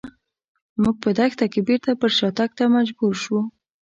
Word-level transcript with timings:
موږ 0.81 0.95
په 1.03 1.09
دښته 1.17 1.45
کې 1.53 1.59
بېرته 1.67 1.91
پر 2.01 2.11
شاتګ 2.17 2.49
ته 2.57 2.65
مجبور 2.75 3.13
شوو. 3.23 3.41